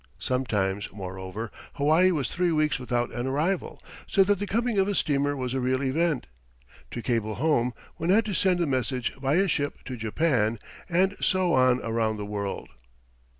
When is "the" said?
4.39-4.47, 8.57-8.65, 12.17-12.25